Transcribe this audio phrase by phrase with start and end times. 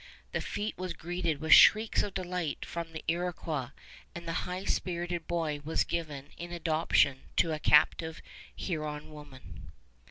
[0.31, 3.69] The feat was greeted with shrieks of delight by the Iroquois;
[4.15, 8.19] and the high spirited boy was given in adoption to a captive
[8.55, 9.69] Huron woman.